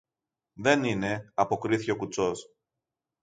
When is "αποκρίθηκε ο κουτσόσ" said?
1.33-2.53